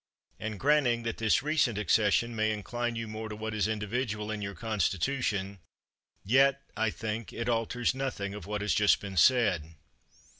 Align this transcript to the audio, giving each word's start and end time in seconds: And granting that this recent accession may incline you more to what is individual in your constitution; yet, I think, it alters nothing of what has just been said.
And 0.39 0.59
granting 0.59 1.03
that 1.03 1.17
this 1.19 1.43
recent 1.43 1.77
accession 1.77 2.35
may 2.35 2.51
incline 2.51 2.95
you 2.95 3.07
more 3.07 3.29
to 3.29 3.35
what 3.35 3.53
is 3.53 3.67
individual 3.67 4.31
in 4.31 4.41
your 4.41 4.55
constitution; 4.55 5.59
yet, 6.25 6.59
I 6.75 6.89
think, 6.89 7.31
it 7.31 7.47
alters 7.47 7.93
nothing 7.93 8.33
of 8.33 8.47
what 8.47 8.61
has 8.61 8.73
just 8.73 8.99
been 8.99 9.15
said. 9.15 9.75